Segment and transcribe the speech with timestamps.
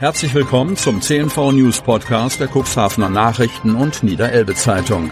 [0.00, 5.10] Herzlich willkommen zum CNV News Podcast der Cuxhavener Nachrichten und Niederelbe Zeitung.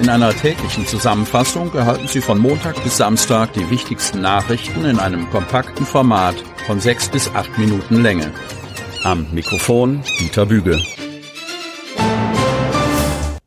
[0.00, 5.30] In einer täglichen Zusammenfassung erhalten Sie von Montag bis Samstag die wichtigsten Nachrichten in einem
[5.30, 6.34] kompakten Format
[6.66, 8.32] von sechs bis acht Minuten Länge.
[9.04, 10.82] Am Mikrofon Dieter Büge.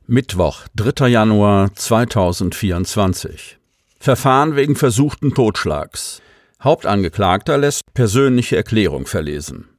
[0.08, 1.10] Mittwoch, 3.
[1.10, 3.58] Januar 2024.
[4.00, 6.22] Verfahren wegen versuchten Totschlags.
[6.64, 9.75] Hauptangeklagter lässt persönliche Erklärung verlesen.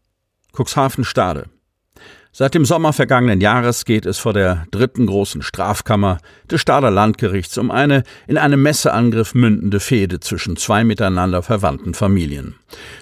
[0.56, 1.46] Cuxhaven Stade.
[2.38, 6.18] Seit dem Sommer vergangenen Jahres geht es vor der dritten großen Strafkammer
[6.50, 12.56] des Stader Landgerichts um eine in einem Messeangriff mündende Fehde zwischen zwei miteinander verwandten Familien.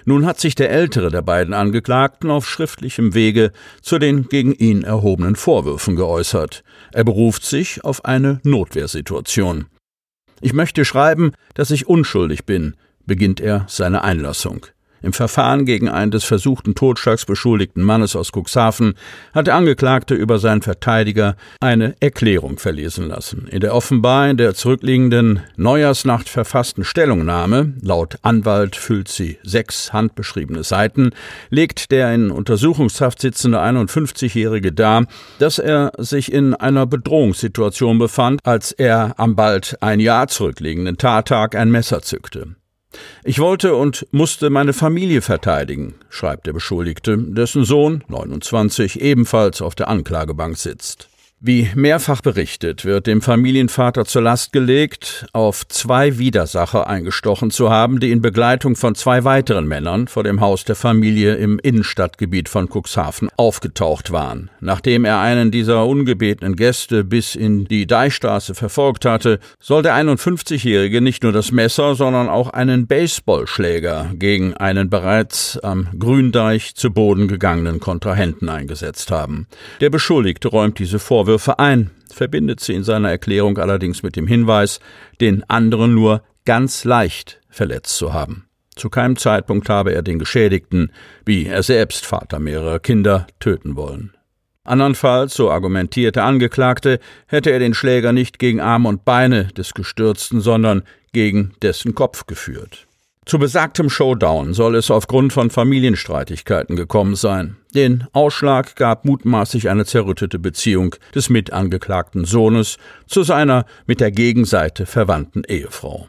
[0.05, 4.83] Nun hat sich der ältere der beiden Angeklagten auf schriftlichem Wege zu den gegen ihn
[4.83, 6.63] erhobenen Vorwürfen geäußert.
[6.93, 9.65] Er beruft sich auf eine Notwehrsituation.
[10.39, 12.75] Ich möchte schreiben, dass ich unschuldig bin,
[13.05, 14.65] beginnt er seine Einlassung.
[15.01, 18.95] Im Verfahren gegen einen des versuchten Totschlags beschuldigten Mannes aus Cuxhaven
[19.33, 23.47] hat der Angeklagte über seinen Verteidiger eine Erklärung verlesen lassen.
[23.47, 30.63] In der offenbar in der zurückliegenden Neujahrsnacht verfassten Stellungnahme, laut Anwalt füllt sie sechs handbeschriebene
[30.63, 31.11] Seiten,
[31.49, 35.05] legt der in Untersuchungshaft sitzende 51-Jährige dar,
[35.39, 41.55] dass er sich in einer Bedrohungssituation befand, als er am bald ein Jahr zurückliegenden Tattag
[41.55, 42.55] ein Messer zückte.
[43.23, 49.75] Ich wollte und musste meine Familie verteidigen, schreibt der Beschuldigte, dessen Sohn, 29, ebenfalls auf
[49.75, 51.09] der Anklagebank sitzt.
[51.47, 57.99] Wie mehrfach berichtet, wird dem Familienvater zur Last gelegt, auf zwei Widersacher eingestochen zu haben,
[57.99, 62.67] die in Begleitung von zwei weiteren Männern vor dem Haus der Familie im Innenstadtgebiet von
[62.67, 64.49] Cuxhaven aufgetaucht waren.
[64.59, 70.99] Nachdem er einen dieser ungebetenen Gäste bis in die Deichstraße verfolgt hatte, soll der 51-Jährige
[70.99, 77.27] nicht nur das Messer, sondern auch einen Baseballschläger gegen einen bereits am Gründeich zu Boden
[77.27, 79.45] gegangenen Kontrahenten eingesetzt haben.
[79.79, 84.25] Der Beschuldigte räumt diese Vorwürfe Vorwürfe ein, verbindet sie in seiner Erklärung allerdings mit dem
[84.25, 84.79] Hinweis,
[85.19, 88.47] den anderen nur ganz leicht verletzt zu haben.
[88.77, 90.93] Zu keinem Zeitpunkt habe er den Geschädigten,
[91.25, 94.13] wie er selbst Vater mehrerer Kinder, töten wollen.
[94.63, 99.73] Andernfalls, so argumentiert der Angeklagte, hätte er den Schläger nicht gegen Arme und Beine des
[99.73, 102.84] Gestürzten, sondern gegen dessen Kopf geführt.
[103.25, 107.57] Zu besagtem Showdown soll es aufgrund von Familienstreitigkeiten gekommen sein.
[107.73, 112.77] Den Ausschlag gab mutmaßlich eine zerrüttete Beziehung des mitangeklagten Sohnes
[113.07, 116.07] zu seiner mit der Gegenseite verwandten Ehefrau.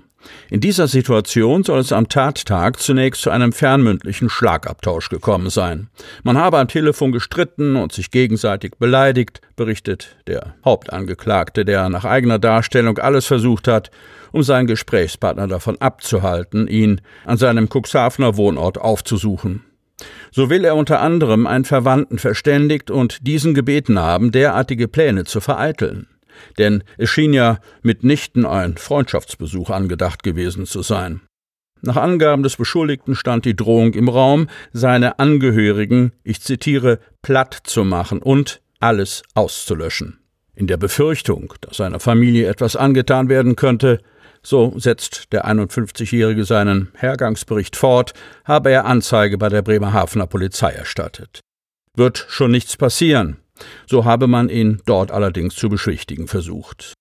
[0.51, 5.89] In dieser Situation soll es am Tattag zunächst zu einem fernmündlichen Schlagabtausch gekommen sein.
[6.23, 12.39] Man habe am Telefon gestritten und sich gegenseitig beleidigt, berichtet der Hauptangeklagte, der nach eigener
[12.39, 13.91] Darstellung alles versucht hat,
[14.33, 19.65] um seinen Gesprächspartner davon abzuhalten, ihn an seinem Cuxhavener Wohnort aufzusuchen.
[20.31, 25.41] So will er unter anderem einen Verwandten verständigt und diesen gebeten haben, derartige Pläne zu
[25.41, 26.07] vereiteln.
[26.59, 31.21] Denn es schien ja mitnichten ein Freundschaftsbesuch angedacht gewesen zu sein.
[31.83, 37.85] Nach Angaben des Beschuldigten stand die Drohung im Raum, seine Angehörigen, ich zitiere, platt zu
[37.85, 40.19] machen und alles auszulöschen.
[40.55, 44.01] In der Befürchtung, dass seiner Familie etwas angetan werden könnte,
[44.43, 48.15] so setzt der 51-Jährige seinen Hergangsbericht fort,
[48.45, 51.41] habe er Anzeige bei der Bremerhavener Polizei erstattet.
[51.95, 53.39] Wird schon nichts passieren.
[53.87, 56.95] So habe man ihn dort allerdings zu beschwichtigen versucht.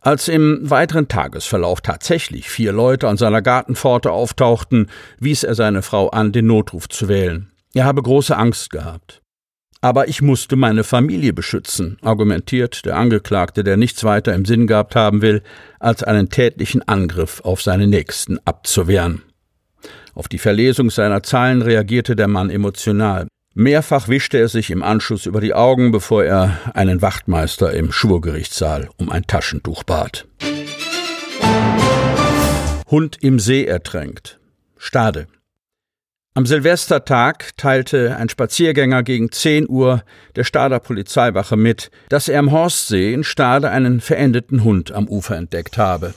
[0.00, 4.88] Als im weiteren Tagesverlauf tatsächlich vier Leute an seiner Gartenpforte auftauchten,
[5.20, 7.52] wies er seine Frau an, den Notruf zu wählen.
[7.72, 9.22] Er habe große Angst gehabt.
[9.80, 14.94] Aber ich musste meine Familie beschützen, argumentiert der Angeklagte, der nichts weiter im Sinn gehabt
[14.94, 15.42] haben will,
[15.80, 19.22] als einen tätlichen Angriff auf seine Nächsten abzuwehren.
[20.14, 23.26] Auf die Verlesung seiner Zahlen reagierte der Mann emotional.
[23.54, 28.88] Mehrfach wischte er sich im Anschluss über die Augen, bevor er einen Wachtmeister im Schwurgerichtssaal
[28.96, 30.26] um ein Taschentuch bat.
[32.90, 34.40] Hund im See ertränkt.
[34.78, 35.26] Stade.
[36.34, 40.02] Am Silvestertag teilte ein Spaziergänger gegen 10 Uhr
[40.34, 45.36] der Stader Polizeiwache mit, dass er am Horstsee in Stade einen verendeten Hund am Ufer
[45.36, 46.14] entdeckt habe.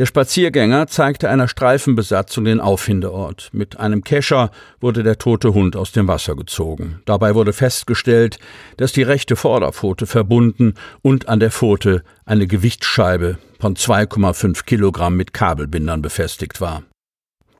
[0.00, 3.50] Der Spaziergänger zeigte einer Streifenbesatzung den Auffindeort.
[3.52, 4.50] Mit einem Kescher
[4.80, 7.02] wurde der tote Hund aus dem Wasser gezogen.
[7.04, 8.38] Dabei wurde festgestellt,
[8.78, 15.34] dass die rechte Vorderpfote verbunden und an der Pfote eine Gewichtsscheibe von 2,5 Kilogramm mit
[15.34, 16.82] Kabelbindern befestigt war.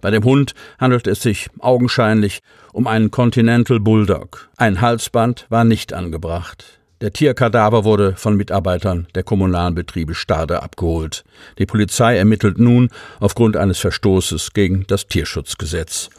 [0.01, 2.41] Bei dem Hund handelt es sich augenscheinlich
[2.73, 4.49] um einen Continental Bulldog.
[4.57, 6.80] Ein Halsband war nicht angebracht.
[7.01, 11.25] Der Tierkadaver wurde von Mitarbeitern der kommunalen Betriebe Stade abgeholt.
[11.59, 16.11] Die Polizei ermittelt nun aufgrund eines Verstoßes gegen das Tierschutzgesetz.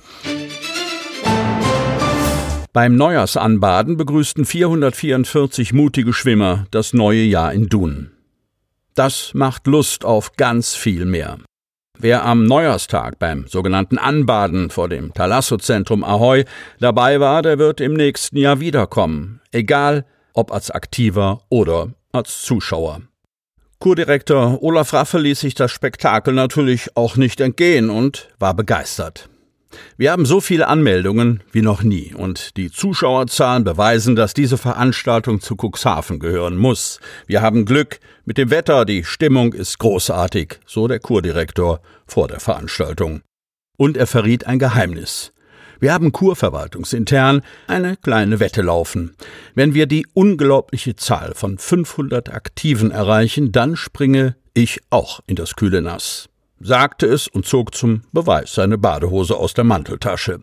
[2.74, 8.10] Beim Neujahrsanbaden begrüßten 444 mutige Schwimmer das neue Jahr in Dun.
[8.95, 11.38] Das macht Lust auf ganz viel mehr.
[12.00, 16.45] Wer am Neujahrstag beim sogenannten Anbaden vor dem Thalasso-Zentrum Ahoy
[16.80, 23.01] dabei war, der wird im nächsten Jahr wiederkommen, egal ob als Aktiver oder als Zuschauer.
[23.80, 29.28] Kurdirektor Olaf Raffe ließ sich das Spektakel natürlich auch nicht entgehen und war begeistert.
[29.98, 35.42] Wir haben so viele Anmeldungen wie noch nie und die Zuschauerzahlen beweisen, dass diese Veranstaltung
[35.42, 37.00] zu Cuxhaven gehören muss.
[37.28, 42.39] Wir haben Glück mit dem Wetter, die Stimmung ist großartig, so der Kurdirektor vor der
[42.39, 43.22] Veranstaltung.
[43.78, 45.33] Und er verriet ein Geheimnis.
[45.81, 49.18] Wir haben kurverwaltungsintern eine kleine Wette laufen.
[49.56, 55.57] Wenn wir die unglaubliche Zahl von 500 Aktiven erreichen, dann springe ich auch in das
[55.57, 56.30] kühle Nass
[56.63, 60.42] sagte es und zog zum Beweis seine Badehose aus der Manteltasche.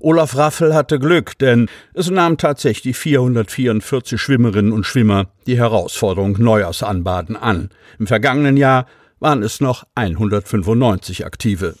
[0.00, 7.36] Olaf Raffel hatte Glück, denn es nahmen tatsächlich 444 Schwimmerinnen und Schwimmer die Herausforderung Neujahrsanbaden
[7.36, 7.70] an.
[7.98, 8.86] Im vergangenen Jahr
[9.18, 11.74] waren es noch 195 Aktive.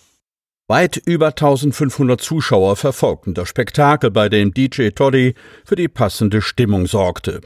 [0.70, 5.34] Weit über 1500 Zuschauer verfolgten das Spektakel, bei dem DJ Toddy
[5.64, 7.40] für die passende Stimmung sorgte.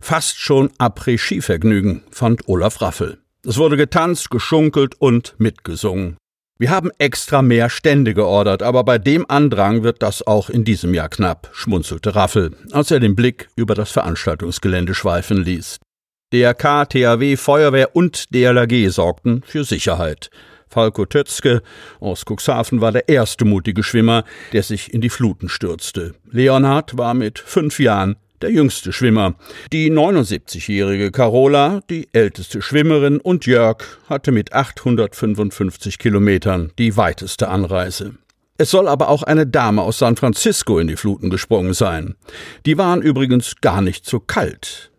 [0.00, 3.18] Fast schon Après-Ski-Vergnügen, fand Olaf Raffel.
[3.46, 6.16] Es wurde getanzt, geschunkelt und mitgesungen.
[6.58, 10.94] Wir haben extra mehr Stände geordert, aber bei dem Andrang wird das auch in diesem
[10.94, 15.78] Jahr knapp, schmunzelte Raffel, als er den Blick über das Veranstaltungsgelände schweifen ließ.
[16.32, 20.30] DRK, THW, Feuerwehr und DLRG sorgten für Sicherheit.
[20.72, 21.62] Falco Tötzke
[22.00, 26.14] aus Cuxhaven war der erste mutige Schwimmer, der sich in die Fluten stürzte.
[26.30, 29.34] Leonhard war mit fünf Jahren der jüngste Schwimmer.
[29.70, 38.14] Die 79-jährige Carola, die älteste Schwimmerin, und Jörg hatte mit 855 Kilometern die weiteste Anreise.
[38.56, 42.16] Es soll aber auch eine Dame aus San Francisco in die Fluten gesprungen sein.
[42.64, 44.90] Die waren übrigens gar nicht so kalt.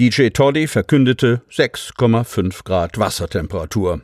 [0.00, 4.02] DJ Toddy verkündete 6,5 Grad Wassertemperatur.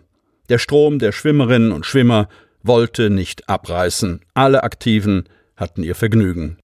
[0.51, 2.29] Der Strom der Schwimmerinnen und Schwimmer
[2.63, 4.21] wollte nicht abreißen.
[4.35, 5.25] Alle Aktiven
[5.57, 6.59] hatten ihr Vergnügen.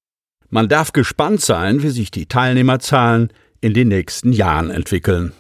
[0.51, 3.33] Man darf gespannt sein, wie sich die Teilnehmerzahlen
[3.63, 5.33] in den nächsten Jahren entwickeln.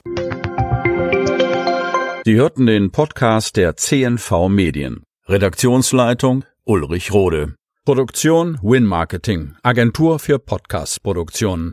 [2.24, 5.02] Sie hörten den Podcast der CNV Medien.
[5.26, 7.54] Redaktionsleitung Ulrich Rode.
[7.84, 11.68] Produktion Win Marketing, Agentur für Podcast-Produktionen.